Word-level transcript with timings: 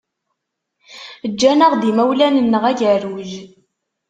Ǧǧan-aɣ-d 1.31 1.83
yimawlan-nneɣ 1.87 2.63
agerruj. 2.71 3.31